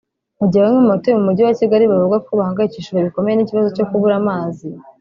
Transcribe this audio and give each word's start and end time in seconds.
Mu 0.39 0.45
gihe 0.49 0.61
bamwe 0.63 0.79
mu 0.83 0.89
batuye 0.93 1.13
mu 1.17 1.23
Mujyi 1.27 1.41
wa 1.47 1.55
Kigali 1.59 1.83
bavuga 1.91 2.17
ko 2.25 2.29
bahangayikishijwe 2.39 3.01
bikomeye 3.07 3.35
n’ikibazo 3.35 3.69
cyo 3.75 3.85
kubura 3.89 4.15
amazi 4.21 4.67